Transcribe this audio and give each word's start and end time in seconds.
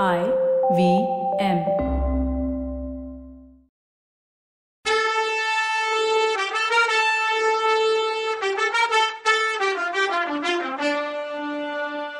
I 0.00 0.20
V 0.76 0.82
M. 1.38 1.58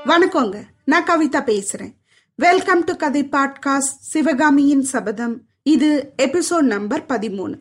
வணக்கங்க. 0.06 0.62
நான் 0.84 1.04
கவிதா 1.04 1.40
பேசுறேன். 1.42 1.92
வெல்கம் 2.34 2.84
டு 2.84 2.96
கதை 2.96 3.28
பாட்காஸ்ட் 3.32 4.00
சிவகாமியின் 4.00 4.82
சபதம். 4.82 5.42
இது 5.62 6.12
எபிசோட் 6.22 6.60
நம்பர் 6.60 7.06
பதிமூணு. 7.06 7.58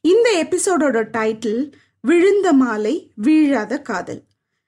இந்த 0.00 0.46
எபிசோடோட 0.46 1.04
டைட்டில் 1.12 1.72
விழுந்த 2.00 2.52
மாலை 2.52 3.12
வீழாத 3.22 3.82
காதல். 3.82 4.22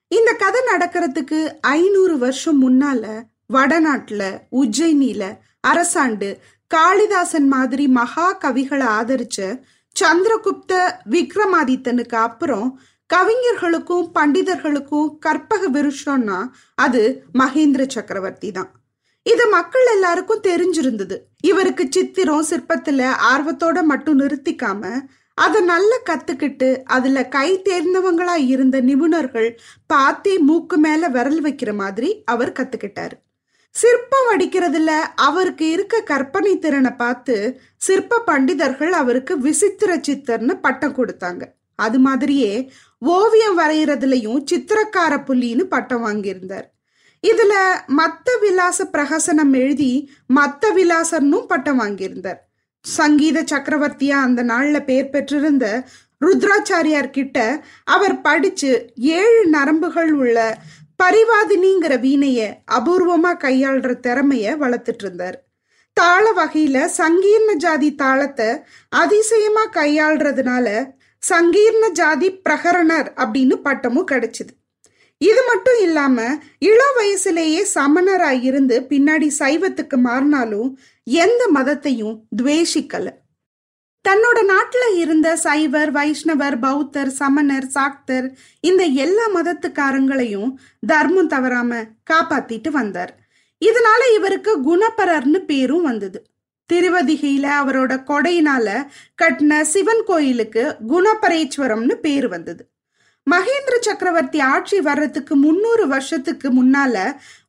இந்த 0.08 0.32
கதை 0.32 0.60
நடக்கிறதுக்கு 0.74 1.58
ஐநூறு 1.60 2.18
வருஷம் 2.18 2.60
முன்னால 2.62 3.30
வடநாட்டுல 3.54 4.22
உஜ்ஜயினில 4.60 5.24
அரசாண்டு 5.68 6.30
காளிதாசன் 6.70 7.48
மாதிரி 7.54 7.86
மகா 7.98 8.28
கவிகளை 8.44 8.86
ஆதரிச்ச 8.98 9.38
சந்திரகுப்த 9.96 10.72
விக்ரமாதித்தனுக்கு 11.10 12.16
அப்புறம் 12.26 12.68
கவிஞர்களுக்கும் 13.10 14.06
பண்டிதர்களுக்கும் 14.18 15.08
கற்பக 15.24 15.62
விருஷம்னா 15.74 16.38
அது 16.74 17.02
மகேந்திர 17.38 17.82
சக்கரவர்த்தி 17.88 18.50
தான். 18.52 18.70
இது 19.26 19.44
மக்கள் 19.48 19.88
எல்லாருக்கும் 19.94 20.46
தெரிஞ்சிருந்தது. 20.46 21.16
இவருக்கு 21.40 21.84
சித்திரம் 21.90 22.46
சிற்பத்துல 22.50 23.10
ஆர்வத்தோட 23.32 23.82
மட்டும் 23.90 24.20
நிறுத்திக்காம 24.20 24.92
அதை 25.38 25.60
நல்லா 25.62 25.98
கத்துக்கிட்டு 26.10 26.68
அதுல 26.96 27.20
கை 27.36 27.48
தேர்ந்தவங்களா 27.68 28.34
இருந்த 28.46 28.76
நிபுணர்கள் 28.80 29.50
பார்த்தே 29.86 30.34
மூக்கு 30.48 30.76
மேல 30.76 31.08
விரல் 31.08 31.40
வைக்கிற 31.42 31.70
மாதிரி 31.74 32.10
அவர் 32.24 32.56
கத்துக்கிட்டாரு. 32.58 33.16
சிற்பம் 33.74 34.26
வடிக்கிறதுல 34.28 34.90
அவருக்கு 35.14 35.70
இருக்க 35.70 36.00
கற்பனை 36.02 36.52
திறனை 36.58 36.90
பார்த்து 36.92 37.36
சிற்ப 37.76 38.22
பண்டிதர்கள் 38.26 38.92
அவருக்கு 38.92 39.34
விசித்திர 39.40 39.90
சித்தர்னு 40.08 40.54
பட்டம் 40.60 40.96
கொடுத்தாங்க. 40.96 41.42
அது 41.78 41.98
மாதிரியே 41.98 42.52
ஓவியம் 42.98 43.58
வரைகிறதுலையும் 43.58 44.40
சித்திரக்கார 44.50 45.12
புள்ளின்னு 45.28 45.64
பட்டம் 45.64 46.04
வாங்கியிருந்தார். 46.06 46.66
இதுல 47.24 47.54
மத்த 47.96 48.28
விலாச 48.40 48.84
பிரகசனம் 48.92 49.52
எழுதி 49.52 49.92
மத்த 50.34 50.72
விலாசர்னும் 50.74 51.46
பட்டம் 51.46 51.80
வாங்கியிருந்தார். 51.80 52.40
சங்கீத 52.84 53.38
சக்கரவர்த்தியா 53.42 54.16
அந்த 54.20 54.40
நாள்ல 54.42 54.76
பேர் 54.84 55.10
பெற்றிருந்த 55.10 55.66
ருத்ராச்சாரியார் 56.20 57.10
கிட்ட 57.10 57.38
அவர் 57.84 58.16
படிச்சு 58.20 58.70
ஏழு 58.94 59.42
நரம்புகள் 59.50 60.12
உள்ள 60.12 60.38
பரிவாதினிங்கிற 61.02 62.00
வீணைய 62.00 62.40
அபூர்வமா 62.72 63.32
கையாள்ற 63.44 63.92
திறமைய 64.06 64.54
வளர்த்துட்டு 64.62 65.04
இருந்தார் 65.04 65.38
தாள 65.92 66.24
வகையில 66.32 66.88
சங்கீர்ண 66.98 67.54
ஜாதி 67.54 67.94
தாளத்தை 67.94 68.48
அதிசயமா 68.88 69.64
கையாளுறதுனால 69.72 70.66
சங்கீர்ண 71.30 71.88
ஜாதி 71.92 72.28
பிரகரணர் 72.48 73.08
அப்படின்னு 73.16 73.56
பட்டமும் 73.56 74.06
கிடைச்சது. 74.06 74.52
இது 75.20 75.42
மட்டும் 75.46 75.80
இல்லாம 75.80 76.18
இள 76.58 76.80
வயசுலேயே 76.98 77.62
சமணராய் 77.74 78.42
இருந்து 78.42 78.80
பின்னாடி 78.80 79.28
சைவத்துக்கு 79.38 79.96
மாறினாலும் 80.04 80.70
எந்த 81.02 81.50
மதத்தையும் 81.54 82.16
துவேஷிக்கலை. 82.42 83.12
தன்னோட 84.08 84.38
நாட்டுல 84.52 84.96
இருந்த 84.96 85.36
சைவர் 85.36 85.92
வைஷ்ணவர் 85.92 86.56
பௌத்தர் 86.62 87.06
சமணர் 87.06 87.66
சாக்தர் 87.66 88.38
இந்த 88.60 88.84
எல்லா 88.84 89.26
மதத்துக்காரங்களையும் 89.34 90.50
தர்மம் 90.86 91.26
தவறாம 91.26 91.84
காப்பாத்திட்டு 92.10 92.70
வந்தார். 92.70 93.12
இதனால 93.62 94.14
இவருக்கு 94.14 94.52
குணப்பரர்னு 94.60 95.38
பேரும் 95.44 95.82
வந்தது. 95.82 96.26
திருவதிகையில 96.72 97.46
அவரோட 97.60 97.92
கொடையினால 98.10 98.66
கட்டின 99.22 99.60
சிவன் 99.60 100.04
கோயிலுக்கு 100.06 100.76
குணபரேஸ்வரம்னு 100.88 101.94
பேர் 101.94 102.28
வந்தது. 102.28 102.62
மகேந்திர 103.30 103.74
சக்கரவர்த்தி 103.80 104.40
ஆட்சி 104.40 104.80
வர்றதுக்கு 104.80 105.36
முன்னூறு 105.36 105.86
வருஷத்துக்கு 105.86 106.48
முன்னால 106.50 106.96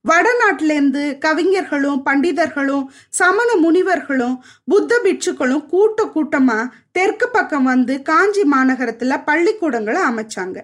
வடநாட்டிலேருந்து 0.10 1.18
கவிஞர்களும் 1.18 2.02
பண்டிதர்களும் 2.06 2.86
சமண 3.10 3.56
முனிவர்களும் 3.56 4.36
புத்த 4.66 5.00
பிட்சுக்களும் 5.04 5.66
கூட்ட 5.66 6.12
கூட்டமா 6.16 6.70
தெற்கு 6.92 7.30
பக்கம் 7.30 7.64
வந்து 7.64 8.02
காஞ்சி 8.02 8.42
மாநகரத்துல 8.42 9.24
பள்ளிக்கூடங்களை 9.24 10.02
அமைச்சாங்க. 10.02 10.60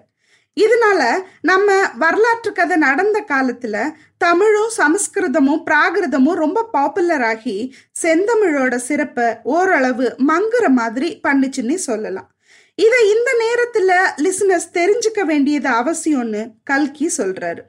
இதனால 0.58 1.02
நம்ம 1.42 1.90
வரலாற்று 1.98 2.52
கதை 2.52 2.78
நடந்த 2.78 3.26
காலத்துல 3.28 3.92
தமிழும் 4.18 4.72
சமஸ்கிருதமும் 4.78 5.64
பிராகிருதமும் 5.66 6.40
ரொம்ப 6.44 6.64
பாப்புலர் 6.64 7.22
ஆகி 7.22 7.76
செந்தமிழோட 8.02 8.76
சிறப்பை 8.76 9.36
ஓரளவு 9.44 10.16
மங்குற 10.28 10.68
மாதிரி 10.68 11.20
பண்ணுச்சுன்னு 11.28 11.76
சொல்லலாம். 11.76 12.30
இதை 12.76 13.16
இந்த 13.16 13.30
நேரத்துல 13.46 13.92
லிசனர்ஸ் 14.22 14.70
தெரிஞ்சுக்க 14.74 15.22
வேண்டியது 15.22 15.70
அவசியம்னு 15.70 16.52
கல்கி 16.64 17.12
சொல்றாரு. 17.18 17.62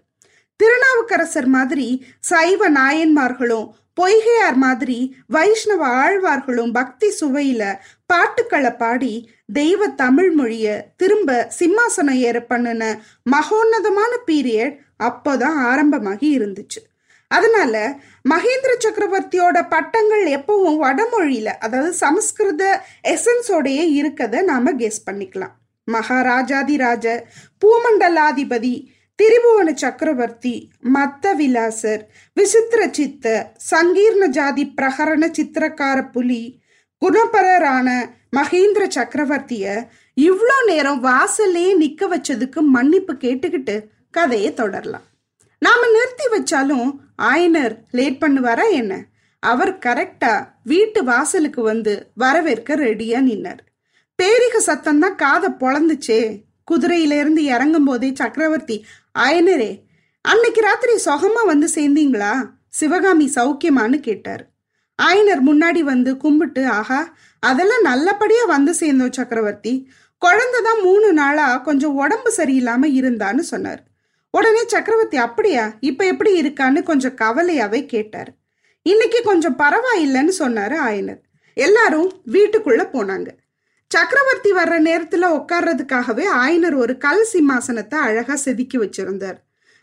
திருநாவுக்கரசர் 0.60 1.50
மாதிரி 1.56 1.88
சைவ 2.30 2.70
நாயன்மார்களும் 2.70 3.68
பொய்கையார் 4.00 4.58
மாதிரி 4.64 4.98
வைஷ்ணவ 5.34 5.82
ஆழ்வார்களும் 6.02 6.72
பக்தி 6.72 7.08
சுவையில 7.20 7.62
பாட்டுக்களை 8.06 8.72
பாடி 8.82 9.14
தெய்வ 9.52 9.88
தமிழ் 10.02 10.30
மொழிய 10.38 10.66
திரும்ப 10.96 11.30
சிம்மாசனம் 11.58 12.20
ஏற 12.28 12.38
பண்ணின 12.42 12.82
மகோன்னதமான 13.34 14.12
பீரியட் 14.26 14.76
அப்போதான் 15.08 15.56
ஆரம்பமாகி 15.70 16.28
இருந்துச்சு. 16.38 16.80
அதனால 17.30 17.74
மகேந்திர 18.28 18.72
சக்கரவர்த்தியோட 18.84 19.58
பட்டங்கள் 19.74 20.24
எப்பவும் 20.36 20.80
வடமொழியில 20.86 21.48
அதாவது 21.64 21.92
சமஸ்கிருத 22.02 22.64
எசன்ஸோடையே 23.14 23.84
இருக்கதை 23.98 24.40
நாம 24.42 24.72
கெஸ் 24.72 25.04
பண்ணிக்கலாம். 25.08 25.54
மகாராஜாதிராஜ 25.88 27.06
பூமண்டலாதிபதி 27.62 28.74
திரிபுவன 29.20 29.70
சக்கரவர்த்தி 29.74 30.52
மத்த 30.94 31.32
விலாசர் 31.38 32.02
விசித்திர 32.36 32.90
சித்த 32.90 33.54
சங்கீர்ண 33.70 34.26
ஜாதி 34.26 34.64
பிரகரண 34.76 35.24
சித்திரக்கார 35.38 36.10
புலி 36.10 36.62
குணபரரான 37.02 37.88
மகேந்திர 38.36 38.84
சக்கரவர்த்திய 38.96 39.64
இவ்வளோ 40.16 40.56
நேரம் 40.66 41.04
வாசல்லே 41.04 41.66
நிக்க 41.82 42.08
வச்சதுக்கு 42.14 42.60
மன்னிப்பு 42.76 43.12
கேட்டுக்கிட்டு 43.14 43.76
கதையை 44.10 44.54
தொடரலாம். 44.54 45.06
நாம 45.58 45.88
நிறுத்தி 45.90 46.26
வச்சாலும் 46.36 46.88
ஆயனர் 47.22 47.74
லேட் 47.90 48.20
பண்ணுவாரா 48.22 48.66
என்ன? 48.70 48.92
அவர் 49.38 49.74
கரெக்டா 49.86 50.34
வீட்டு 50.62 51.04
வாசலுக்கு 51.04 51.62
வந்து 51.62 52.10
வரவேற்க 52.14 52.76
ரெடியா 52.76 53.20
நின்னார். 53.28 53.60
பேரிக 54.18 54.56
சத்தம் 54.56 54.98
தான் 54.98 55.14
காதை 55.14 55.50
பொழந்துச்சே. 55.60 56.22
குதிரையிலிருந்து 56.70 57.42
இறங்கும் 57.54 57.84
போதே 57.84 58.10
சக்கரவர்த்தி 58.14 58.84
ஆயனரே 59.18 59.72
அன்னைக்கு 60.22 60.60
ராத்திரி 60.60 60.94
சொகமா 61.04 61.42
வந்து 61.46 61.68
சேர்ந்தீங்களா? 61.74 62.32
சிவகாமி 62.68 63.30
சௌக்கியமான்னு 63.34 63.98
கேட்டார். 64.00 64.42
ஆயனர் 65.02 65.42
முன்னாடி 65.46 65.80
வந்து 65.80 66.16
கும்பிட்டு 66.16 66.66
ஆஹா 66.68 67.14
அதெல்லாம் 67.40 67.82
நல்லபடியா 67.82 68.44
வந்து 68.44 68.74
சேர்ந்தோம் 68.74 69.12
சக்கரவர்த்தி. 69.12 69.90
குழந்தை 70.18 70.62
தான் 70.62 70.80
மூணு 70.82 71.12
நாளா 71.12 71.56
கொஞ்சம் 71.56 71.94
உடம்பு 71.94 72.34
சரியில்லாம 72.36 72.82
இருந்தான்னு 73.00 73.38
சொன்னார். 73.38 73.80
உடனே 74.30 74.62
சக்கரவர்த்தி 74.66 75.16
அப்படியா? 75.16 75.72
இப்ப 75.80 76.06
எப்படி 76.06 76.42
இருக்கான்னு 76.42 76.82
கொஞ்சம் 76.82 77.16
கவலையாவே 77.20 77.86
கேட்டார். 77.86 78.30
இன்னைக்கு 78.82 79.22
கொஞ்சம் 79.22 79.58
பரவாயில்லைன்னு 79.58 80.34
சொன்னாரு 80.38 80.76
ஆயனர். 80.88 81.20
எல்லாரும் 81.54 82.10
வீட்டுக்குள்ள 82.32 82.82
போனாங்க. 82.92 83.28
சக்கரவர்த்தி 83.94 84.52
வர்ற 84.52 84.74
நேரத்துல 84.88 85.28
உட்கார்றதுக்காகவே 85.38 86.24
ஆயனர் 86.34 86.74
ஒரு 86.74 86.98
கல் 86.98 87.26
சிம்மாசனத்தை 87.32 87.94
அழகா 87.94 88.36
செதுக்கி 88.36 88.78
வச்சிருந்தார். 88.78 89.36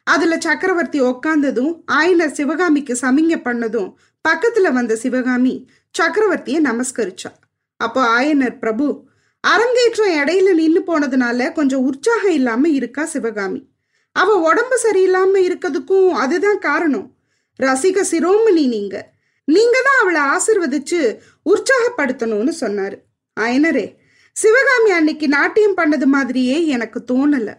அதுல 0.04 0.38
சக்கரவர்த்தி 0.40 1.02
உட்கார்ந்ததும் 1.02 1.84
ஆயனர் 1.92 2.32
சிவகாமிக்கு 2.32 2.98
சமிங்க 3.02 3.36
பண்ணதும் 3.44 3.94
பக்கத்துல 4.30 4.72
வந்த 4.72 4.96
சிவகாமி 4.96 5.70
சக்கரவர்த்தியை 6.00 6.60
நமஸ்கரிச்சா. 6.70 7.32
அப்போ 7.78 8.22
ஆயனர் 8.22 8.60
பிரபு 8.60 9.06
அரங்கேற்றம் 9.40 10.12
இடையில 10.12 10.54
நின்னு 10.54 10.80
போனதுனால 10.80 11.52
கொஞ்சம் 11.52 11.80
உற்சாகம் 11.80 12.32
இல்லாம 12.32 12.70
இருக்கா 12.70 13.06
சிவகாமி? 13.06 13.70
அவ 14.12 14.36
உடம்பு 14.36 14.80
சரியில்லாம 14.84 15.36
இருக்கிறதுக்கும் 15.50 16.10
அதுதான் 16.10 16.60
காரணம். 16.60 17.18
ரசிக 17.60 18.04
சிரோமணி 18.12 18.68
நீங்க. 18.68 19.16
நீங்க 19.46 19.78
தான் 19.84 20.00
அவளை 20.02 20.22
ஆசிர்வதிச்சு 20.22 21.18
உற்சாகப்படுத்தணும்னு 21.46 22.54
சொன்னாரு. 22.62 23.06
ஆயனரே 23.40 23.97
சிவகாமி 24.42 24.90
அன்னைக்கு 24.98 25.28
நாட்டியம் 25.28 25.78
பண்ணது 25.78 26.08
மாதிரியே 26.16 26.58
எனக்கு 26.76 27.00
தோணல. 27.12 27.50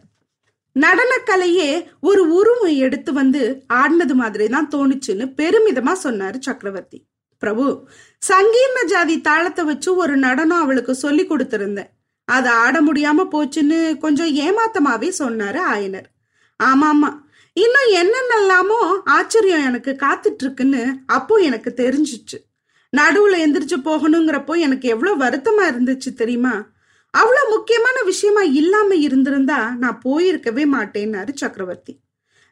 நடனக்கலையே 0.77 1.71
ஒரு 2.09 2.23
உருவம் 2.39 2.75
எடுத்து 2.85 3.11
வந்து 3.13 3.41
ஆடினது 3.81 4.15
மாதிரி 4.21 4.45
தான் 4.49 4.69
தோணுச்சுன்னு 4.75 5.25
பெருமிதமா 5.41 5.95
சொன்னாரு 6.05 6.39
சக்கரவர்த்தி. 6.47 6.99
பிரபு 7.43 7.65
சங்கீர்ண 8.23 8.79
ஜாதி 8.93 9.17
தாளத்தை 9.21 9.65
வச்சு 9.65 9.91
ஒரு 10.03 10.15
நடனம் 10.27 10.63
அவளுக்கு 10.65 10.95
சொல்லி 11.05 11.25
கொடுத்திருந்தேன். 11.27 11.91
அது 12.29 12.49
ஆட 12.65 12.77
முடியாம 12.83 13.27
போச்சுன்னு 13.35 13.79
கொஞ்சம் 14.05 14.33
ஏமாத்தமாவே 14.47 15.11
சொன்னாரு 15.23 15.61
ஆயனர். 15.75 16.09
ஆமாமா 16.61 17.11
இன்னும் 17.57 17.91
என்னென்னலாமோ 18.01 18.81
ஆச்சரியம் 19.17 19.67
எனக்கு 19.69 19.93
காத்துட்டு 20.05 20.45
இருக்குன்னு 20.45 20.83
அப்போ 21.17 21.35
எனக்கு 21.49 21.71
தெரிஞ்சிச்சு. 21.83 22.39
நடுவுல 22.97 23.35
எந்திரிச்சு 23.35 23.77
போகணுங்கிறப்போ 23.85 24.59
எனக்கு 24.59 24.89
எவ்வளவு 24.89 25.25
வருத்தமா 25.25 25.63
இருந்துச்சு 25.63 26.15
தெரியுமா? 26.15 26.67
அவ்வளவு 27.11 27.57
முக்கியமான 27.57 28.03
விஷயமா 28.03 28.43
இல்லாம 28.43 28.95
இருந்திருந்தா 28.95 29.75
நான் 29.79 30.01
போயிருக்கவே 30.05 30.65
மாட்டேன்னாரு 30.73 31.35
சக்கரவர்த்தி. 31.35 31.99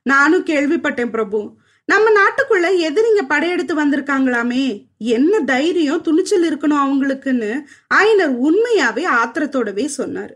நானும் 0.02 0.44
கேள்விப்பட்டேன் 0.44 1.10
பிரபு. 1.10 1.56
நம்ம 1.84 2.10
நாட்டுக்குள்ள 2.10 2.78
எதிரிங்க 2.88 3.22
படையெடுத்து 3.28 3.86
வந்திருக்காங்களாமே? 3.86 4.86
என்ன 4.98 5.40
தைரியம் 5.40 6.02
துணிச்சல் 6.02 6.58
இருக்கணும் 6.58 6.86
அவங்களுக்குன்னு 6.86 7.62
ஆயனர் 7.94 8.38
உண்மையாவே 8.42 9.04
ஆத்திரத்தோடவே 9.04 9.88
சொன்னாரு. 9.96 10.34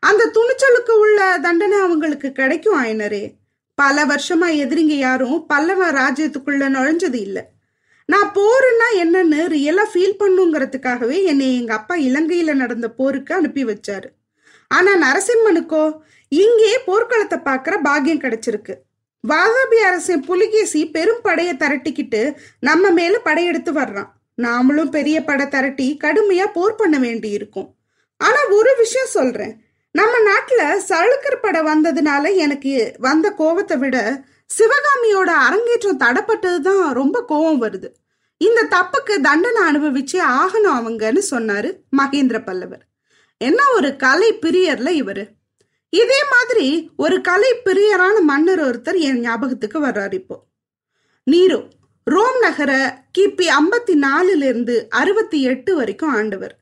அந்த 0.00 0.30
துணிச்சலுக்கு 0.34 0.90
உள்ள 0.90 1.38
தண்டனை 1.42 1.78
அவங்களுக்கு 1.78 2.32
கிடைக்கும் 2.32 2.84
ஆயனரே. 2.84 3.32
பல 3.74 4.06
வருஷமா 4.06 4.46
எதிரிங்க 4.46 4.98
யாரும் 4.98 5.46
பல்லவ 5.46 5.92
ராஜ்யத்துக்குள்ள 5.92 6.68
நுழைஞ்சது 6.68 7.14
இல்லை. 7.14 7.51
நான் 8.12 8.30
போருன்னா 8.38 8.88
என்னன்னு 9.02 9.40
ரியலா 9.56 9.84
ஃபீல் 9.90 10.20
பண்ணுங்கிறதுக்காகவே 10.22 11.18
என்னை 11.32 11.48
எங்க 11.58 11.72
அப்பா 11.80 11.94
இலங்கையில 12.08 12.54
நடந்த 12.62 12.88
போருக்கு 13.00 13.32
அனுப்பி 13.36 13.64
வச்சாரு. 13.70 14.08
ஆனா 14.70 14.92
நரசிம்மனுக்கோ 15.04 15.84
இங்கே 16.32 16.72
போர்க்களத்தை 16.88 17.38
பார்க்குற 17.48 17.74
பாக்கியம் 17.88 18.24
கிடைச்சிருக்கு. 18.24 18.74
வாதாபி 19.24 19.78
அரசன் 19.88 20.24
புலிகேசி 20.30 20.80
பெரும் 20.96 21.22
படையை 21.26 21.54
திரட்டிக்கிட்டு 21.62 22.22
நம்ம 22.68 22.90
மேல 22.98 23.14
படையெடுத்து 23.28 23.72
வர்றான். 23.80 24.10
நாமளும் 24.38 24.92
பெரிய 24.96 25.16
படை 25.28 25.46
திரட்டி 25.54 25.88
கடுமையா 26.04 26.46
போர் 26.56 26.80
பண்ண 26.80 26.96
வேண்டி 26.98 27.30
இருக்கும் 27.38 27.68
ஆனா 28.20 28.40
ஒரு 28.58 28.72
விஷயம் 28.82 29.14
சொல்றேன். 29.18 29.54
நம்ம 29.94 30.14
நாட்டுல 30.28 30.62
சளுக்கர் 30.90 31.42
படை 31.44 31.60
வந்ததுனால 31.70 32.24
எனக்கு 32.44 32.74
வந்த 33.06 33.26
கோவத்தை 33.40 33.76
விட 33.82 33.96
சிவகாமியோட 34.50 35.30
அரங்கேற்றம் 35.46 36.02
தடப்பட்டது 36.04 36.60
தான் 36.68 36.84
ரொம்ப 37.00 37.16
கோவம் 37.30 37.60
வருது. 37.64 37.88
இந்த 38.42 38.60
தப்புக்கு 38.70 39.14
தண்டனை 39.20 39.62
அனுபவிச்சே 39.62 40.20
ஆகணும் 40.38 40.76
அவங்கன்னு 40.78 41.22
சொன்னாரு 41.30 41.68
மகேந்திர 41.96 42.44
பல்லவர். 42.44 42.84
என்ன 43.38 43.70
ஒரு 43.74 43.96
கலை 43.96 44.28
பிரியர்ல 44.34 44.90
இவரு. 45.02 45.24
இதே 45.90 46.20
மாதிரி 46.30 46.90
ஒரு 46.96 47.20
கலை 47.20 47.50
பிரியரான 47.64 48.20
மன்னர் 48.20 48.62
ஒருத்தர் 48.62 48.98
என் 48.98 49.20
ஞாபகத்துக்கு 49.20 49.78
வர்றாரு 49.86 50.12
இப்போ. 50.12 50.36
நீரோ 51.30 51.60
ரோம் 52.04 52.38
நகர 52.40 52.72
கிபி 53.18 53.46
ஐம்பத்தி 53.60 53.94
நாலுல 54.02 54.42
இருந்து 54.42 54.86
அறுபத்தி 54.90 55.42
எட்டு 55.42 55.74
வரைக்கும் 55.74 56.14
ஆண்டவர். 56.14 56.54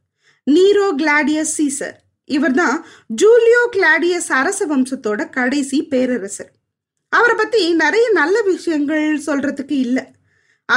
Nero 0.50 0.86
Claudius 0.98 1.54
Caesar. 1.58 1.96
இவர்தான் 2.24 2.86
ஜூலியோ 3.22 3.62
கிளாடியஸ் 3.72 4.30
அரச 4.40 4.66
வம்சத்தோட 4.66 5.30
கடைசி 5.30 5.78
பேரரசர். 5.84 6.52
அவரை 7.08 7.36
பத்தி 7.36 7.74
நிறைய 7.74 8.10
நல்ல 8.10 8.42
விஷயங்கள் 8.42 9.06
சொல்றதுக்கு 9.26 9.76
இல்லை. 9.84 10.04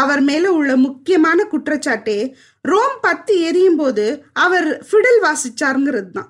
அவர் 0.02 0.22
மேல 0.22 0.52
உள்ள 0.52 0.72
முக்கியமான 0.76 1.48
குற்றச்சாட்டே 1.52 2.20
ரோம் 2.66 2.98
பத்து 3.02 3.34
எரியும் 3.42 3.76
போது 3.76 4.06
அவர் 4.46 4.70
ஃபிடல் 4.88 5.20
வாசிச்சாருங்கிறது 5.26 6.12
தான் 6.12 6.30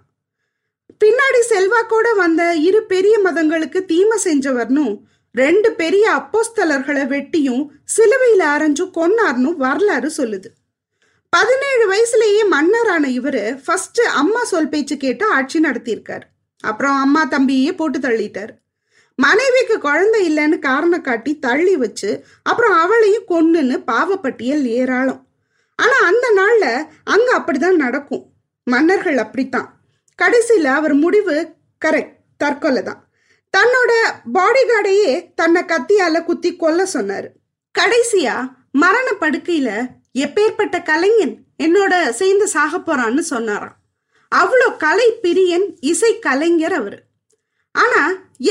பின்னாடி 1.03 1.41
செல்வாக்கோட 1.49 2.07
வந்த 2.15 2.41
இரு 2.67 2.81
பெரிய 2.83 3.15
மதங்களுக்கு 3.25 3.79
தீமை 3.85 4.17
செஞ்சவர்னும் 4.23 4.93
ரெண்டு 5.35 5.69
பெரிய 5.71 6.05
அப்போஸ்தலர்களை 6.15 7.03
வெட்டியும் 7.13 7.63
சிலுவையில 7.95 8.43
அரைஞ்சும் 8.55 8.93
கொன்னார்னு 8.97 9.51
வரலாறு 9.63 10.09
சொல்லுது. 10.17 10.49
பதினேழு 11.33 11.85
வயசுலேயே 11.91 12.43
மன்னரான 12.49 13.07
இவரு 13.19 13.43
ஃபர்ஸ்ட் 13.65 14.01
அம்மா 14.21 14.41
சொல் 14.43 14.69
பேச்சு 14.69 14.97
கேட்டு 14.97 15.25
ஆட்சி 15.27 15.59
நடத்தியிருக்காரு. 15.59 16.25
அப்புறம் 16.63 16.97
அம்மா 16.99 17.21
தம்பியே 17.27 17.71
போட்டு 17.75 17.99
தள்ளிட்டார். 17.99 18.53
மனைவிக்கு 19.23 19.75
குழந்தை 19.79 20.19
இல்லைன்னு 20.29 20.57
காரணம் 20.67 21.05
காட்டி 21.07 21.31
தள்ளி 21.45 21.75
வச்சு 21.83 22.09
அப்புறம் 22.49 22.75
அவளையும் 22.83 23.29
கொன்னுன்னு 23.29 23.75
பாவப்பட்டியல் 23.91 24.63
ஏராளம். 24.79 25.21
ஆனா 25.79 25.97
அந்த 26.09 26.25
நாள்ல 26.39 26.65
அங்க 27.13 27.29
அப்படிதான் 27.37 27.81
நடக்கும். 27.83 28.25
மன்னர்கள் 28.67 29.17
அப்படித்தான். 29.25 29.69
கடைசியில 30.21 30.67
அவர் 30.79 30.95
முடிவு 31.03 31.35
கரெக்ட் 31.85 32.17
தற்கொலை 32.37 32.81
தான் 32.83 33.01
தன்னோட 33.53 33.91
பாடி 34.31 34.61
கார்டையே 34.67 35.13
தன்னை 35.39 35.61
கத்தியால 35.71 36.23
குத்தி 36.23 36.51
கொல்ல 36.55 36.83
சொன்னாரு. 36.93 37.29
கடைசியா 37.75 38.35
மரண 38.81 39.07
படுக்கையில 39.19 39.69
எப்பேற்பட்ட 40.23 40.77
கலைஞன் 40.89 41.35
என்னோட 41.63 41.93
சேர்ந்து 42.19 42.45
சாக 42.53 42.77
போறான்னு 42.77 43.23
சொன்னாராம். 43.31 43.77
அவ்வளோ 44.31 44.67
கலை 44.77 45.07
பிரியன் 45.23 45.67
இசை 45.91 46.11
கலைஞர் 46.19 46.75
அவரு. 46.79 46.99
ஆனா 47.75 48.01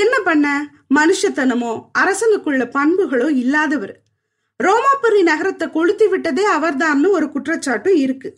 என்ன 0.03 0.15
பண்ண? 0.21 0.47
மனுஷத்தனமோ 0.95 1.73
அரசனுக்குள்ள 1.99 2.63
பண்புகளோ 2.77 3.29
இல்லாதவர். 3.43 3.95
ரோமாபுரி 4.61 5.21
நகரத்தை 5.23 5.71
கொளுத்தி 5.71 6.07
விட்டதே 6.07 6.45
அவர்தான்னு 6.49 7.09
ஒரு 7.11 7.27
குற்றச்சாட்டும் 7.27 7.99
இருக்கு. 8.05 8.31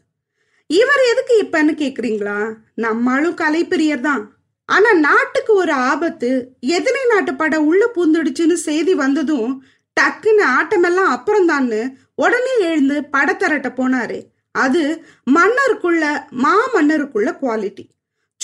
இவர் 0.71 1.03
எதுக்கு 1.13 1.35
இப்பன்னு 1.45 1.73
கேக்குறீங்களா? 1.83 2.39
நம்மளும் 2.75 3.37
கலைப்பிரியர் 3.37 4.01
தான் 4.01 4.23
ஆனா 4.69 4.91
நாட்டுக்கு 4.93 5.55
ஒரு 5.55 5.73
ஆபத்து 5.73 6.29
எதிரை 6.77 7.03
நாட்டு 7.05 7.33
படம் 7.35 7.67
உள்ள 7.67 7.85
பூந்துடுச்சுன்னு 7.97 8.57
செய்தி 8.69 8.95
வந்ததும் 8.95 9.51
டக்குன்னு 9.97 10.45
ஆட்டமெல்லாம் 10.59 11.11
அப்புறம்தான்னு 11.17 11.81
உடனே 12.15 12.55
எழுந்து 12.61 12.97
படத்தரட்ட 13.13 13.69
போனாரு. 13.81 14.19
அது 14.55 14.83
மன்னருக்குள்ள 15.31 16.05
மா 16.45 16.55
மன்னருக்குள்ள 16.75 17.31
குவாலிட்டி 17.41 17.85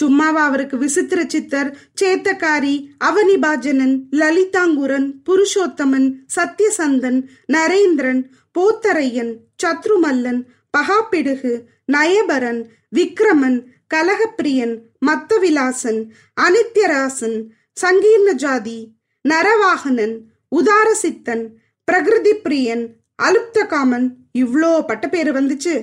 சும்மாவா 0.01 0.43
அவருக்கு 0.45 0.77
விசித்திர 0.79 1.21
சித்தர் 1.27 1.71
சேத்தக்காரி 2.01 2.75
அவனிபாஜனன் 3.09 3.97
லலிதாங்குரன் 4.21 5.09
புருஷோத்தமன் 5.29 6.09
சத்யசந்தன் 6.37 7.19
நரேந்திரன் 7.53 8.23
போத்தரையன் 8.59 9.33
சத்ருமல்லன் 9.63 10.41
பகாப்பிடுகு 10.77 11.53
நயபரன் 11.93 12.61
விக்ரமன் 12.97 13.59
கலகப்பிரியன் 13.95 14.75
மத்தவிலாசன் 15.07 16.01
அனித்யராசன் 16.41 17.39
சங்கீர்ண 17.77 18.31
ஜாதி 18.45 18.79
நரவாகனன் 19.25 20.17
உதாரசித்தன் 20.59 21.45
பிரகிருதி 21.89 22.33
பிரியன் 22.45 22.85
அலுப்தகாமன். 23.23 24.07
இவ்வளோ 24.39 24.71
பட்ட 24.87 25.07
பேர் 25.09 25.31
வந்துச்சு. 25.39 25.75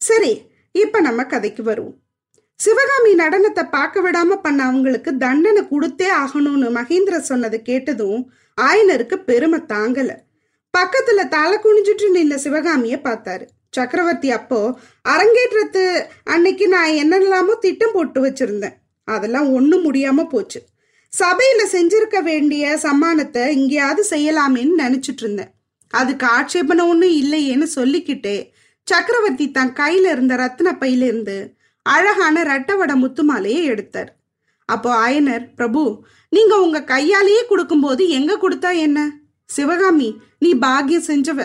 சரி 0.00 0.32
இப்ப 0.74 1.00
நம்ம 1.00 1.24
கதைக்கு 1.24 1.62
வருவோம். 1.62 1.98
சிவகாமி 2.64 3.12
நடனத்தை 3.20 3.62
பார்க்க 3.74 4.02
விடாம 4.04 4.36
பண்ண 4.44 4.60
அவங்களுக்கு 4.64 5.10
தண்டனை 5.24 5.62
கொடுத்தே 5.70 6.08
ஆகணும்னு 6.22 6.68
மகேந்திர 6.78 7.18
சொன்னதை 7.28 7.58
கேட்டதும் 7.68 8.20
ஆயனருக்கு 8.58 9.16
பெருமை 9.28 9.60
தாங்கல. 9.72 10.10
பக்கத்துல 10.74 11.20
தலை 11.34 11.56
குனிஞ்சிட்டு 11.62 12.08
நின்ன 12.16 12.34
சிவகாமிய 12.44 12.96
பார்த்தாரு. 13.04 13.44
சக்கரவர்த்தி 13.76 14.28
அப்போ 14.30 14.58
அரங்கேற்றத்து 15.12 15.84
அன்னைக்கு 16.32 16.66
நான் 16.68 16.98
என்னெல்லாமோ 17.02 17.54
திட்டம் 17.64 17.94
போட்டு 17.94 18.20
வச்சிருந்தேன். 18.26 18.76
அதெல்லாம் 19.08 19.48
ஒன்றும் 19.58 19.84
முடியாம 19.86 20.24
போச்சு. 20.24 20.60
சபையில 21.12 21.60
செஞ்சிருக்க 21.76 22.18
வேண்டிய 22.22 22.64
சம்மானத்தை 22.86 23.44
இங்கேயாவது 23.58 24.02
செய்யலாமேன்னு 24.10 24.76
நினைச்சிட்டு 24.84 25.24
இருந்தேன். 25.24 25.50
அதுக்கு 25.94 26.26
ஆட்சேபனை 26.38 26.82
ஒன்றும் 26.92 27.16
இல்லையேன்னு 27.22 27.68
சொல்லிக்கிட்டே 27.78 28.36
சக்கரவர்த்தி 28.88 29.46
தன் 29.56 29.74
கையில 29.80 30.12
இருந்த 30.14 30.34
ரத்ன 30.36 30.68
பையில 30.82 31.08
இருந்து 31.10 31.38
அழகான 31.94 32.42
ரட்டவட 32.50 32.92
முத்து 33.02 33.22
மாலையை 33.30 33.62
எடுத்தார். 33.72 34.10
அப்போ 34.68 34.90
ஆயனர் 35.06 35.44
பிரபு 35.58 35.82
நீங்க 36.32 36.54
உங்க 36.64 36.78
கையாலேயே 36.92 37.42
கொடுக்கும்போது 37.46 38.02
எங்க 38.18 38.32
கொடுத்தா 38.42 38.70
என்ன? 38.86 38.98
சிவகாமி 39.50 40.08
நீ 40.38 40.50
பாக்கியம் 40.66 41.08
செஞ்சவ. 41.08 41.40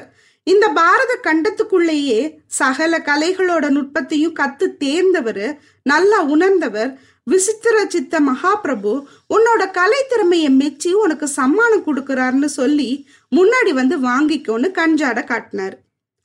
இந்த 0.48 0.66
பாரத 0.80 1.12
கண்டத்துக்குள்ளேயே 1.28 2.20
சகல 2.60 2.98
கலைகளோட 3.08 3.66
நுட்பத்தையும் 3.78 4.36
கத்து 4.40 4.66
தேர்ந்தவர் 4.84 5.46
நல்லா 5.92 6.20
உணர்ந்தவர் 6.34 6.92
விசித்திர 7.28 7.78
சித்த 7.94 8.16
மகாபிரபு 8.28 8.94
உன்னோட 9.36 9.62
கலை 9.78 10.02
திறமையை 10.10 10.50
மெச்சி 10.60 10.92
உனக்கு 11.04 11.28
சம்மானம் 11.38 11.86
கொடுக்கறாருன்னு 11.88 12.50
சொல்லி 12.60 12.90
முன்னாடி 13.32 13.72
வந்து 13.80 13.96
வாங்கிக்கோன்னு 14.10 14.70
கஞ்சாட 14.80 15.20
காட்டினார். 15.32 15.76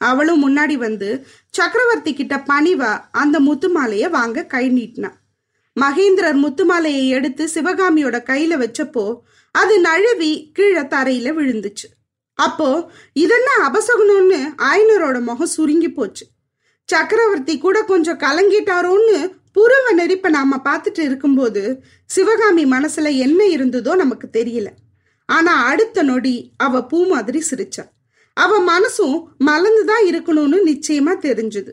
அவளும் 0.01 0.43
முன்னாடி 0.45 0.77
வந்து 0.77 1.09
சக்கரவர்த்தி 1.51 2.15
கிட்ட 2.15 2.37
பணிவா 2.51 2.93
அந்த 3.11 3.37
முத்துமாலைய 3.41 4.11
வாங்க 4.11 4.45
கை 4.45 4.67
நீட்டினான் 4.71 5.19
மகேந்திரர் 5.77 6.39
முத்துமாலையை 6.45 7.05
எடுத்து 7.09 7.45
சிவகாமியோட 7.55 8.17
கையில 8.31 8.55
வச்சப்போ 8.63 9.05
அது 9.55 9.75
நழுவி 9.81 10.33
கீழே 10.53 10.81
தரையில 10.81 11.29
விழுந்துச்சு. 11.39 11.87
அப்போ 12.39 12.69
இதென்ன 13.13 13.49
அபசகுனம்னு 13.69 14.41
ஆயனரோட 14.69 15.17
முகம் 15.21 15.53
சுருங்கி 15.55 15.91
போச்சு. 15.93 16.25
சக்கரவர்த்தி 16.89 17.55
கூட 17.59 17.79
கொஞ்சம் 17.83 18.19
கலங்கிட்டாரோன்னு 18.19 19.17
புருவ 19.55 19.87
நெறிப்ப 19.97 20.29
நாம 20.29 20.59
பார்த்துட்டு 20.65 20.99
இருக்கும்போது 20.99 21.63
சிவகாமி 22.11 22.65
மனசுல 22.65 23.09
என்ன 23.17 23.41
இருந்ததோ 23.45 23.95
நமக்கு 23.97 24.29
தெரியல. 24.33 24.69
ஆனா 25.29 25.53
அடுத்த 25.65 26.03
நொடி 26.03 26.37
அவ 26.57 26.83
பூ 26.87 26.99
மாதிரி 27.07 27.43
சிரிச்சா. 27.51 27.85
அவ 28.43 28.59
மனசும் 28.71 29.17
மலர்ந்துதான் 29.47 30.05
இருக்கணும்னு 30.11 30.59
நிச்சயமா 30.71 31.15
தெரிஞ்சது. 31.27 31.73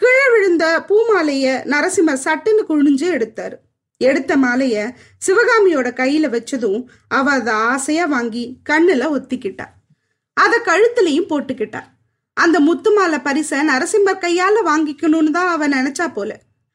கீழே 0.00 0.24
விழுந்த 0.34 0.64
பூமாலைய 0.88 1.46
நரசிம்மர் 1.72 2.24
சட்டுன்னு 2.24 2.62
குழிஞ்சு 2.70 3.06
எடுத்தாரு. 3.16 3.56
எடுத்த 4.00 4.32
மாலைய 4.36 4.76
சிவகாமியோட 5.26 5.88
கையில 6.00 6.26
வச்சதும் 6.34 6.80
அவ 7.08 7.30
அதை 7.30 7.54
ஆசையா 7.70 8.04
வாங்கி 8.04 8.44
கண்ணுல 8.70 9.02
ஒத்திக்கிட்டா. 9.16 9.66
அத 10.36 10.52
கழுத்துலயும் 10.68 11.30
போட்டுக்கிட்டா. 11.32 11.82
அந்த 12.36 12.56
முத்து 12.60 12.90
மாலை 12.94 13.18
பரிச 13.18 13.62
நரசிம்மர் 13.70 14.22
கையால 14.24 14.56
வாங்கிக்கணும்னு 14.70 15.30
தான் 15.30 15.50
அவ 15.54 15.68
நினைச்சா 15.68 16.06
போல. 16.14 16.30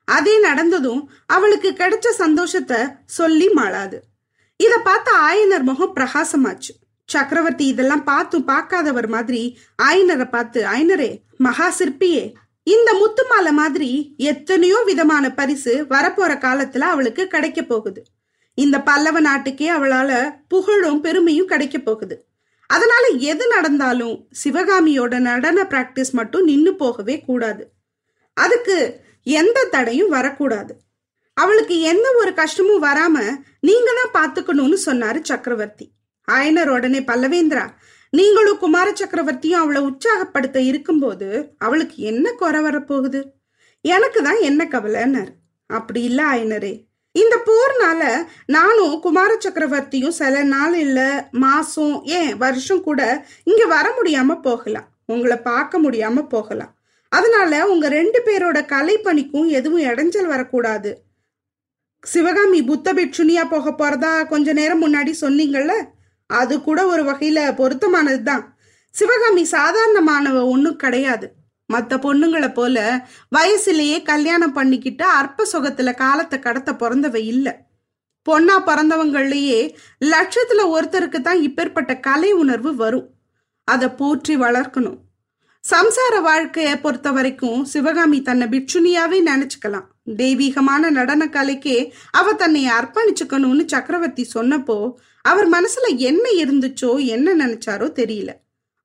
அதே 0.08 0.36
நடந்ததும் 0.40 1.02
அவளுக்கு 1.36 1.70
கிடைச்ச 1.80 2.08
சந்தோஷத்தை 2.24 2.80
சொல்லி 3.20 3.48
மாளாது. 3.50 3.98
இத 4.60 4.74
பார்த்த 4.80 5.10
ஆயனர் 5.28 5.66
முகம் 5.70 5.96
பிரகாசமாச்சு. 5.96 6.74
சக்கரவர்த்தி 7.10 7.66
இதெல்லாம் 7.66 8.04
பார்த்தும் 8.04 8.46
பார்க்காதவர் 8.46 9.08
மாதிரி 9.08 9.58
ஆயனரை 9.84 10.30
பார்த்து 10.30 10.64
ஆயனரே 10.64 11.12
மகா 11.38 11.74
சிற்பியே 11.80 12.34
இந்த 12.64 12.94
முத்து 12.94 13.24
மாலை 13.28 13.52
மாதிரி 13.52 14.16
எத்தனையோ 14.18 14.84
விதமான 14.86 15.34
பரிசு 15.34 15.74
வரப்போற 15.90 16.32
காலத்துல 16.46 16.78
அவளுக்கு 16.78 17.28
கிடைக்க 17.28 17.62
போகுது. 17.62 18.04
இந்த 18.54 18.82
பல்லவ 18.82 19.20
நாட்டுக்கே 19.20 19.72
அவளால 19.72 20.12
புகழும் 20.48 21.02
பெருமையும் 21.02 21.46
கிடைக்க 21.46 21.78
போகுது. 21.78 22.16
அதனால 22.68 23.08
எது 23.08 23.48
நடந்தாலும் 23.48 24.28
சிவகாமியோட 24.44 25.20
நடன 25.20 25.64
பிராக்டிஸ் 25.64 26.12
மட்டும் 26.12 26.44
நின்னு 26.44 26.76
போகவே 26.76 27.22
கூடாது. 27.22 27.64
அதுக்கு 28.34 28.78
எந்த 29.24 29.68
தடையும் 29.72 30.10
வரக்கூடாது. 30.10 30.74
அவளுக்கு 31.34 31.80
எந்த 31.82 32.08
ஒரு 32.20 32.34
கஷ்டமும் 32.34 32.84
வராம 32.84 33.18
நீங்க 33.60 33.90
தான் 34.00 34.16
பாத்துக்கணும்னு 34.18 34.78
சொன்னாரு 34.86 35.22
சக்கரவர்த்தி. 35.22 35.86
ஆயனர் 36.32 36.68
உடனே 36.68 37.00
பல்லவேந்திரா 37.00 37.66
நீங்களும் 38.10 38.58
குமார 38.58 38.92
சக்கரவர்த்தியும் 38.92 39.62
அவளை 39.62 39.82
உற்சாகப்படுத்த 39.82 40.58
இருக்கும்போது 40.62 41.56
அவளுக்கு 41.58 42.04
என்ன 42.04 42.32
குறை 42.32 42.62
வரப்போகுது? 42.62 43.22
எனக்கு 43.82 44.24
தான் 44.24 44.40
என்ன 44.40 44.68
கவலைன்னாரு. 44.72 45.32
அப்படி 45.68 46.02
இல்லை 46.04 46.26
ஆயனரே. 46.26 46.86
இந்த 47.12 47.36
போர்னால 47.46 48.02
நானும் 48.46 49.00
குமார 49.00 49.38
சக்கரவர்த்தியும் 49.46 50.18
சில 50.20 50.44
நாள் 50.44 50.76
இல்லை 50.76 51.10
மாசம் 51.32 52.02
ஏன் 52.04 52.38
வருஷம் 52.38 52.84
கூட 52.84 53.28
இங்க 53.44 53.66
வர 53.66 53.94
முடியாம 54.00 54.42
போகலாம். 54.42 54.88
உங்களை 55.06 55.38
பார்க்க 55.38 55.80
முடியாம 55.80 56.28
போகலாம். 56.28 56.74
அதனால 57.10 57.68
உங்க 57.68 57.88
ரெண்டு 57.90 58.22
பேரோட 58.26 58.66
கலை 58.66 58.98
பணிக்கும் 58.98 59.48
எதுவும் 59.48 59.82
இடைஞ்சல் 59.82 60.26
வரக்கூடாது. 60.26 61.06
சிவகாமி 62.04 62.64
புத்த 62.64 62.94
பிட்சுனியா 62.94 63.44
போக 63.50 63.72
போறதா 63.72 64.28
கொஞ்ச 64.28 64.54
நேரம் 64.54 64.84
முன்னாடி 64.84 65.14
சொன்னீங்கல்ல? 65.22 65.74
அது 66.30 66.56
கூட 66.62 66.80
ஒரு 66.88 67.04
வகையில 67.04 67.40
பொருத்தமானது 67.56 68.22
தான் 68.24 68.44
சிவகாமி 68.96 69.44
சாதாரணமானவ 69.52 70.38
ஒன்றும் 70.54 70.82
கிடையாது. 70.84 71.28
மற்ற 71.70 71.98
பொண்ணுங்களை 71.98 72.50
போல 72.54 72.78
வயசுலேயே 73.36 73.98
கல்யாணம் 74.04 74.54
பண்ணிக்கிட்டு 74.54 75.06
அற்ப 75.20 75.48
சுகத்துல 75.54 75.94
காலத்தை 75.96 76.38
கடத்த 76.40 76.72
பிறந்தவ 76.74 77.16
இல்லை. 77.34 77.54
பொண்ணா 78.26 78.56
பிறந்தவங்களையே 78.70 79.60
லட்சத்துல 80.14 80.62
ஒருத்தருக்கு 80.76 81.22
தான் 81.22 81.44
இப்பேற்பட்ட 81.48 81.92
கலை 82.00 82.32
உணர்வு 82.34 82.72
வரும். 82.76 83.08
அதை 83.68 83.90
போற்றி 83.90 84.36
வளர்க்கணும். 84.38 84.98
சம்சார 85.64 86.16
வாழ்க்கையை 86.22 86.74
பொறுத்த 86.78 87.12
வரைக்கும் 87.12 87.62
சிவகாமி 87.66 88.20
தன்னை 88.22 88.46
பிட்சுனியாவே 88.48 89.20
நினைச்சுக்கலாம். 89.30 89.88
தெய்வீகமான 90.22 90.90
நடன 90.90 91.24
கலைக்கே 91.26 91.78
அவ 92.12 92.34
தன்னை 92.34 92.62
அர்ப்பணிச்சுக்கணும்னு 92.78 93.64
சக்கரவர்த்தி 93.74 94.24
சொன்னப்போ 94.36 94.78
அவர் 95.30 95.48
மனசுல 95.50 95.88
என்ன 96.10 96.26
இருந்துச்சோ 96.42 96.92
என்ன 97.06 97.36
நினைச்சாரோ 97.44 97.88
தெரியல. 98.00 98.32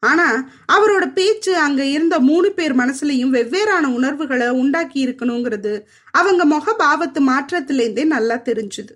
ஆனா 0.03 0.27
அவரோட 0.73 1.05
பேச்சு 1.13 1.53
அங்க 1.57 1.83
இருந்த 1.97 2.15
மூணு 2.29 2.49
பேர் 2.53 2.75
மனசுலயும் 2.77 3.35
வெவ்வேறான 3.37 3.85
உணர்வுகளை 3.99 4.49
உண்டாக்கி 4.63 4.99
இருக்கணுங்கிறது 5.07 5.73
அவங்க 6.15 6.45
முக 6.45 6.75
பாவத்து 6.79 7.21
மாற்றத்திலேருந்தே 7.31 8.05
நல்லா 8.15 8.37
தெரிஞ்சுது. 8.49 8.93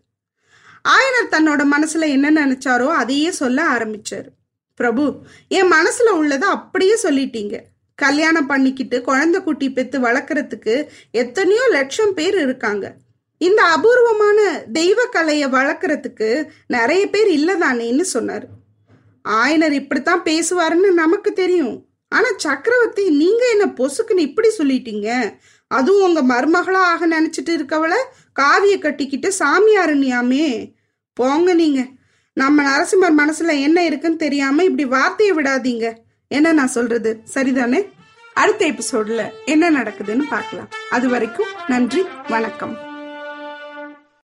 ஆயனர் 0.94 1.32
தன்னோட 1.34 1.62
மனசுல 1.74 2.08
என்ன 2.16 2.28
நினைச்சாரோ 2.40 2.88
அதையே 3.02 3.30
சொல்ல 3.42 3.60
ஆரம்பிச்சாரு. 3.76 4.28
பிரபு 4.80 5.04
என் 5.58 5.72
மனசுல 5.72 6.08
உள்ளதை 6.20 6.48
அப்படியே 6.48 6.96
சொல்லிட்டீங்க. 7.02 7.56
கல்யாணம் 7.98 8.50
பண்ணிக்கிட்டு 8.50 8.96
குழந்தை 9.00 9.38
குட்டி 9.42 9.68
பெத்து 9.70 9.98
வளர்க்கறதுக்கு 10.00 10.74
எத்தனையோ 11.22 11.64
லட்சம் 11.70 12.14
பேர் 12.14 12.36
இருக்காங்க. 12.40 12.86
இந்த 13.38 13.62
அபூர்வமான 13.62 14.64
தெய்வ 14.72 15.04
கலையை 15.04 15.48
வளர்க்கறதுக்கு 15.48 16.46
நிறைய 16.66 17.10
பேர் 17.10 17.28
இல்லதானேன்னு 17.28 18.00
சொன்னார். 18.00 18.46
ஆயனர் 19.28 19.70
இப்படித்தான் 19.70 20.22
பேசுவாருன்னு 20.22 20.92
நமக்கு 20.92 21.32
தெரியும். 21.32 21.86
ஆனா 22.08 22.26
சக்கரவர்த்தி 22.36 23.10
நீங்க 23.10 23.48
என்ன 23.50 23.64
பொசுக்குன்னு 23.64 24.18
இப்படி 24.18 24.48
சொல்லிட்டீங்க? 24.58 25.36
அதுவும் 25.66 26.14
உங்க 26.14 26.22
மருமகளா 26.22 26.76
ஆக 26.76 27.08
நினைச்சிட்டு 27.08 27.50
இருக்கவள 27.50 27.94
காவிய 28.40 28.78
கட்டிக்கிட்டு 28.78 29.32
சாமியாருனியாமே 29.38 30.72
போங்க 31.12 31.54
நீங்க. 31.54 31.86
நம்ம 32.32 32.62
நரசிம்மர் 32.62 33.14
மனசுல 33.18 33.60
என்ன 33.60 33.84
இருக்குன்னு 33.84 34.16
தெரியாம 34.16 34.64
இப்படி 34.64 34.84
வார்த்தையை 34.84 35.36
விடாதீங்க. 35.36 35.94
என்ன 36.28 36.52
நான் 36.52 36.68
சொல்றது? 36.68 37.20
சரிதானே? 37.34 37.88
அடுத்த 38.34 38.66
எபிசோட்ல 38.66 39.30
என்ன 39.44 39.70
நடக்குதுன்னு 39.70 40.24
பார்க்கலாம். 40.28 40.68
அது 40.90 41.08
வரைக்கும் 41.08 41.46
நன்றி 41.66 42.06
வணக்கம். 42.28 42.85